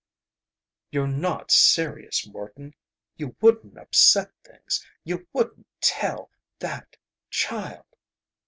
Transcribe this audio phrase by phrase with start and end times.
[0.91, 2.73] "You're not serious, Morton.
[3.17, 4.83] You wouldn't upset things.
[5.03, 6.97] You wouldn't tell that
[7.29, 7.85] child!"